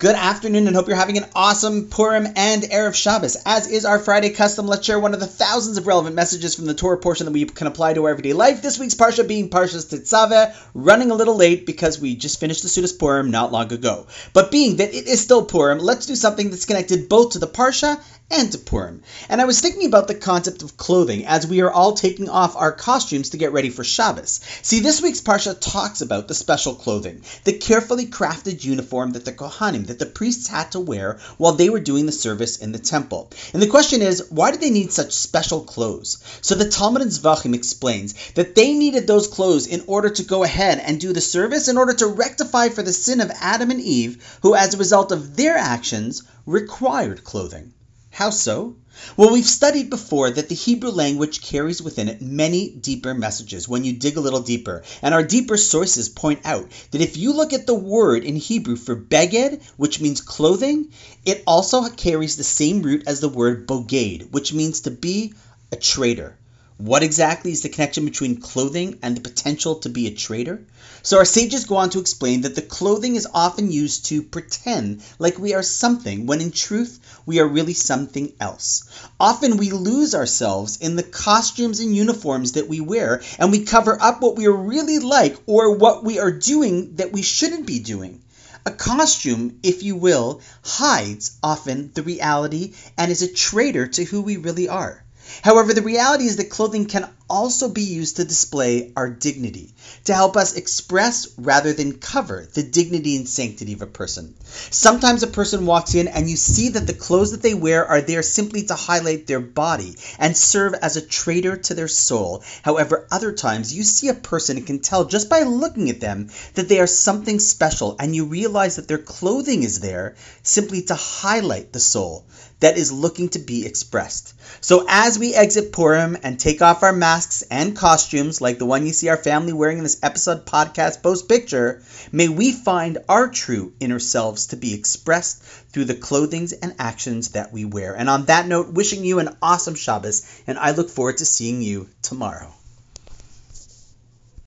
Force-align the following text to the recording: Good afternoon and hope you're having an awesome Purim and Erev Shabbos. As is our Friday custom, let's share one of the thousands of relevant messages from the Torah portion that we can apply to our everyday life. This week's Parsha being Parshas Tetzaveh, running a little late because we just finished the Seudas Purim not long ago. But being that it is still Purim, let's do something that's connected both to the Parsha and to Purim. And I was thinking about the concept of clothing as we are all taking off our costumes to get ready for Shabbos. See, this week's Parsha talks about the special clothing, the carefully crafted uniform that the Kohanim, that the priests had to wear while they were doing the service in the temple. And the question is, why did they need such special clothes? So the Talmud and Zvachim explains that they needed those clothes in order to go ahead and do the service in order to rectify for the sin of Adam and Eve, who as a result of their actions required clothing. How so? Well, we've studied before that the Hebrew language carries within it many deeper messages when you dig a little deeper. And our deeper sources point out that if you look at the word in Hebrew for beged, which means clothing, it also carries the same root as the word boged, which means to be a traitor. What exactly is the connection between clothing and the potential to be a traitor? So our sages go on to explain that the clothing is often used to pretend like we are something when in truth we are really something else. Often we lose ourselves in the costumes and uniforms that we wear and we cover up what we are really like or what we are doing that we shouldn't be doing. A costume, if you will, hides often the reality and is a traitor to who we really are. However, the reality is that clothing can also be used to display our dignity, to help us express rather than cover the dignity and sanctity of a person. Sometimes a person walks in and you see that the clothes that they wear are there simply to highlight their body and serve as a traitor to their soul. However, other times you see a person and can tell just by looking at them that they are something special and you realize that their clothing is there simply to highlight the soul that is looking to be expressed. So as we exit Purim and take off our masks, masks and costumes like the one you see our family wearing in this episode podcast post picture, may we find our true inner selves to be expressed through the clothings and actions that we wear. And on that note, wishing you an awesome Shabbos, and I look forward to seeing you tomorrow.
Good 0.00 0.14
afternoon 0.14 0.68
and 0.68 0.76
hope 0.76 0.86
you're 0.86 0.96
having 0.96 1.18
an 1.18 1.26
awesome 1.34 1.88
Purim 1.88 2.28
and 2.36 2.62
Erev 2.62 2.94
Shabbos. 2.94 3.36
As 3.44 3.66
is 3.66 3.84
our 3.84 3.98
Friday 3.98 4.30
custom, 4.30 4.68
let's 4.68 4.86
share 4.86 5.00
one 5.00 5.12
of 5.12 5.18
the 5.18 5.26
thousands 5.26 5.76
of 5.76 5.88
relevant 5.88 6.14
messages 6.14 6.54
from 6.54 6.66
the 6.66 6.74
Torah 6.74 6.98
portion 6.98 7.24
that 7.24 7.32
we 7.32 7.44
can 7.46 7.66
apply 7.66 7.94
to 7.94 8.04
our 8.04 8.10
everyday 8.10 8.32
life. 8.32 8.62
This 8.62 8.78
week's 8.78 8.94
Parsha 8.94 9.26
being 9.26 9.50
Parshas 9.50 9.90
Tetzaveh, 9.90 10.54
running 10.72 11.10
a 11.10 11.16
little 11.16 11.34
late 11.34 11.66
because 11.66 11.98
we 11.98 12.14
just 12.14 12.38
finished 12.38 12.62
the 12.62 12.68
Seudas 12.68 12.96
Purim 12.96 13.32
not 13.32 13.50
long 13.50 13.72
ago. 13.72 14.06
But 14.32 14.52
being 14.52 14.76
that 14.76 14.94
it 14.94 15.08
is 15.08 15.20
still 15.20 15.44
Purim, 15.44 15.80
let's 15.80 16.06
do 16.06 16.14
something 16.14 16.50
that's 16.50 16.66
connected 16.66 17.08
both 17.08 17.32
to 17.32 17.40
the 17.40 17.48
Parsha 17.48 18.00
and 18.30 18.52
to 18.52 18.58
Purim. 18.58 19.02
And 19.28 19.40
I 19.40 19.46
was 19.46 19.60
thinking 19.60 19.86
about 19.86 20.06
the 20.06 20.14
concept 20.14 20.62
of 20.62 20.76
clothing 20.76 21.26
as 21.26 21.46
we 21.46 21.62
are 21.62 21.72
all 21.72 21.94
taking 21.94 22.28
off 22.28 22.56
our 22.56 22.72
costumes 22.72 23.30
to 23.30 23.38
get 23.38 23.52
ready 23.52 23.70
for 23.70 23.82
Shabbos. 23.82 24.40
See, 24.62 24.78
this 24.78 25.02
week's 25.02 25.22
Parsha 25.22 25.58
talks 25.58 26.02
about 26.02 26.28
the 26.28 26.34
special 26.34 26.74
clothing, 26.74 27.22
the 27.42 27.54
carefully 27.54 28.06
crafted 28.06 28.62
uniform 28.62 29.12
that 29.12 29.24
the 29.24 29.32
Kohanim, 29.32 29.87
that 29.88 29.98
the 29.98 30.06
priests 30.06 30.46
had 30.46 30.72
to 30.72 30.80
wear 30.80 31.18
while 31.36 31.52
they 31.52 31.68
were 31.68 31.80
doing 31.80 32.06
the 32.06 32.12
service 32.12 32.56
in 32.56 32.72
the 32.72 32.78
temple. 32.78 33.30
And 33.52 33.60
the 33.60 33.66
question 33.66 34.00
is, 34.00 34.30
why 34.30 34.50
did 34.50 34.60
they 34.60 34.70
need 34.70 34.92
such 34.92 35.12
special 35.12 35.62
clothes? 35.62 36.18
So 36.40 36.54
the 36.54 36.70
Talmud 36.70 37.02
and 37.02 37.10
Zvachim 37.10 37.54
explains 37.54 38.14
that 38.34 38.54
they 38.54 38.72
needed 38.72 39.06
those 39.06 39.26
clothes 39.26 39.66
in 39.66 39.82
order 39.86 40.10
to 40.10 40.22
go 40.22 40.44
ahead 40.44 40.78
and 40.78 41.00
do 41.00 41.12
the 41.12 41.20
service 41.20 41.68
in 41.68 41.76
order 41.76 41.94
to 41.94 42.06
rectify 42.06 42.68
for 42.68 42.82
the 42.82 42.92
sin 42.92 43.20
of 43.20 43.32
Adam 43.40 43.70
and 43.70 43.80
Eve, 43.80 44.24
who 44.42 44.54
as 44.54 44.74
a 44.74 44.78
result 44.78 45.12
of 45.12 45.36
their 45.36 45.56
actions 45.56 46.22
required 46.46 47.24
clothing. 47.24 47.72
How 48.18 48.30
so? 48.30 48.74
Well, 49.16 49.30
we've 49.30 49.46
studied 49.46 49.90
before 49.90 50.28
that 50.28 50.48
the 50.48 50.56
Hebrew 50.56 50.90
language 50.90 51.40
carries 51.40 51.80
within 51.80 52.08
it 52.08 52.20
many 52.20 52.68
deeper 52.68 53.14
messages 53.14 53.68
when 53.68 53.84
you 53.84 53.92
dig 53.92 54.16
a 54.16 54.20
little 54.20 54.40
deeper. 54.40 54.82
And 55.02 55.14
our 55.14 55.22
deeper 55.22 55.56
sources 55.56 56.08
point 56.08 56.40
out 56.44 56.68
that 56.90 57.00
if 57.00 57.16
you 57.16 57.32
look 57.32 57.52
at 57.52 57.68
the 57.68 57.76
word 57.76 58.24
in 58.24 58.34
Hebrew 58.34 58.74
for 58.74 58.96
beged, 58.96 59.62
which 59.76 60.00
means 60.00 60.20
clothing, 60.20 60.88
it 61.24 61.44
also 61.46 61.88
carries 61.90 62.34
the 62.34 62.42
same 62.42 62.82
root 62.82 63.04
as 63.06 63.20
the 63.20 63.28
word 63.28 63.68
boged, 63.68 64.32
which 64.32 64.52
means 64.52 64.80
to 64.80 64.90
be 64.90 65.34
a 65.70 65.76
traitor. 65.76 66.36
What 66.78 67.02
exactly 67.02 67.50
is 67.50 67.62
the 67.62 67.68
connection 67.68 68.04
between 68.04 68.40
clothing 68.40 69.00
and 69.02 69.16
the 69.16 69.20
potential 69.20 69.80
to 69.80 69.88
be 69.88 70.06
a 70.06 70.14
traitor? 70.14 70.62
So 71.02 71.18
our 71.18 71.24
sages 71.24 71.64
go 71.64 71.74
on 71.74 71.90
to 71.90 71.98
explain 71.98 72.42
that 72.42 72.54
the 72.54 72.62
clothing 72.62 73.16
is 73.16 73.26
often 73.34 73.72
used 73.72 74.06
to 74.06 74.22
pretend 74.22 75.02
like 75.18 75.40
we 75.40 75.54
are 75.54 75.62
something 75.64 76.26
when 76.26 76.40
in 76.40 76.52
truth 76.52 77.00
we 77.26 77.40
are 77.40 77.48
really 77.48 77.74
something 77.74 78.32
else. 78.38 78.84
Often 79.18 79.56
we 79.56 79.72
lose 79.72 80.14
ourselves 80.14 80.76
in 80.76 80.94
the 80.94 81.02
costumes 81.02 81.80
and 81.80 81.96
uniforms 81.96 82.52
that 82.52 82.68
we 82.68 82.80
wear 82.80 83.22
and 83.40 83.50
we 83.50 83.64
cover 83.64 84.00
up 84.00 84.22
what 84.22 84.36
we 84.36 84.46
are 84.46 84.52
really 84.52 85.00
like 85.00 85.36
or 85.46 85.74
what 85.74 86.04
we 86.04 86.20
are 86.20 86.30
doing 86.30 86.94
that 86.94 87.12
we 87.12 87.22
shouldn't 87.22 87.66
be 87.66 87.80
doing. 87.80 88.20
A 88.64 88.70
costume, 88.70 89.58
if 89.64 89.82
you 89.82 89.96
will, 89.96 90.42
hides 90.62 91.38
often 91.42 91.90
the 91.94 92.04
reality 92.04 92.74
and 92.96 93.10
is 93.10 93.22
a 93.22 93.32
traitor 93.32 93.88
to 93.88 94.04
who 94.04 94.22
we 94.22 94.36
really 94.36 94.68
are. 94.68 95.02
However, 95.42 95.72
the 95.72 95.82
reality 95.82 96.24
is 96.24 96.36
that 96.36 96.50
clothing 96.50 96.86
can 96.86 97.08
also 97.28 97.68
be 97.68 97.82
used 97.82 98.16
to 98.16 98.24
display 98.24 98.92
our 98.96 99.08
dignity, 99.10 99.72
to 100.04 100.14
help 100.14 100.36
us 100.36 100.56
express 100.56 101.28
rather 101.36 101.72
than 101.72 101.98
cover 101.98 102.46
the 102.54 102.62
dignity 102.62 103.16
and 103.16 103.28
sanctity 103.28 103.72
of 103.72 103.82
a 103.82 103.86
person. 103.86 104.34
Sometimes 104.70 105.22
a 105.22 105.26
person 105.26 105.66
walks 105.66 105.94
in 105.94 106.08
and 106.08 106.28
you 106.28 106.36
see 106.36 106.70
that 106.70 106.86
the 106.86 106.94
clothes 106.94 107.32
that 107.32 107.42
they 107.42 107.54
wear 107.54 107.86
are 107.86 108.00
there 108.00 108.22
simply 108.22 108.62
to 108.64 108.74
highlight 108.74 109.26
their 109.26 109.40
body 109.40 109.96
and 110.18 110.36
serve 110.36 110.74
as 110.74 110.96
a 110.96 111.06
traitor 111.06 111.56
to 111.56 111.74
their 111.74 111.88
soul. 111.88 112.42
However, 112.62 113.06
other 113.10 113.32
times 113.32 113.74
you 113.74 113.82
see 113.82 114.08
a 114.08 114.14
person 114.14 114.56
and 114.56 114.66
can 114.66 114.80
tell 114.80 115.04
just 115.04 115.28
by 115.28 115.42
looking 115.42 115.90
at 115.90 116.00
them 116.00 116.30
that 116.54 116.68
they 116.68 116.80
are 116.80 116.86
something 116.86 117.38
special 117.38 117.96
and 117.98 118.14
you 118.14 118.24
realize 118.24 118.76
that 118.76 118.88
their 118.88 118.98
clothing 118.98 119.62
is 119.62 119.80
there 119.80 120.16
simply 120.42 120.82
to 120.82 120.94
highlight 120.94 121.72
the 121.72 121.80
soul 121.80 122.24
that 122.60 122.76
is 122.76 122.90
looking 122.90 123.28
to 123.30 123.38
be 123.38 123.66
expressed. 123.66 124.34
So 124.60 124.84
as 124.88 125.18
we 125.18 125.34
exit 125.34 125.72
Purim 125.72 126.16
and 126.22 126.40
take 126.40 126.62
off 126.62 126.82
our 126.82 126.92
masks, 126.92 127.17
masks 127.18 127.42
and 127.50 127.74
costumes 127.74 128.40
like 128.40 128.58
the 128.58 128.64
one 128.64 128.86
you 128.86 128.92
see 128.92 129.08
our 129.08 129.16
family 129.16 129.52
wearing 129.52 129.78
in 129.78 129.82
this 129.82 129.98
episode 130.04 130.46
podcast 130.46 131.02
post 131.02 131.28
picture, 131.28 131.82
may 132.12 132.28
we 132.28 132.52
find 132.52 132.98
our 133.08 133.26
true 133.26 133.72
inner 133.80 133.98
selves 133.98 134.46
to 134.46 134.56
be 134.56 134.72
expressed 134.72 135.42
through 135.42 135.84
the 135.84 135.96
clothings 135.96 136.52
and 136.52 136.76
actions 136.78 137.30
that 137.30 137.52
we 137.52 137.64
wear. 137.64 137.96
And 137.96 138.08
on 138.08 138.26
that 138.26 138.46
note, 138.46 138.72
wishing 138.72 139.04
you 139.04 139.18
an 139.18 139.36
awesome 139.42 139.74
Shabbos, 139.74 140.22
and 140.46 140.56
I 140.60 140.70
look 140.70 140.90
forward 140.90 141.16
to 141.16 141.24
seeing 141.24 141.60
you 141.60 141.88
tomorrow. 142.02 142.54